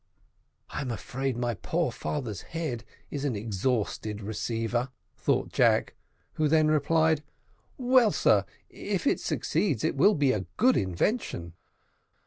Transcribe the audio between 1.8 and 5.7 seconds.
father's head is an exhausted receiver," thought